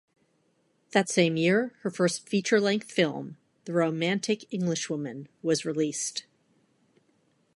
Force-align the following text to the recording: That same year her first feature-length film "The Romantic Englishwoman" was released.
That 0.93 1.09
same 1.09 1.37
year 1.37 1.75
her 1.81 1.91
first 1.91 2.27
feature-length 2.27 2.91
film 2.91 3.37
"The 3.65 3.73
Romantic 3.73 4.51
Englishwoman" 4.51 5.27
was 5.43 5.63
released. 5.63 6.25